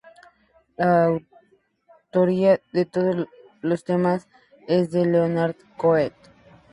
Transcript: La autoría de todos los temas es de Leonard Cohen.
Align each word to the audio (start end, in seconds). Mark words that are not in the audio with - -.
La 0.77 1.05
autoría 2.09 2.59
de 2.73 2.85
todos 2.85 3.27
los 3.61 3.83
temas 3.83 4.27
es 4.67 4.89
de 4.89 5.05
Leonard 5.05 5.55
Cohen. 5.77 6.11